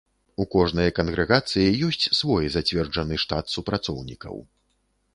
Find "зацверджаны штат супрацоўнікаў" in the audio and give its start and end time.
2.57-4.35